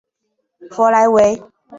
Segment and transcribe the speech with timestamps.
[0.71, 1.43] 弗莱维。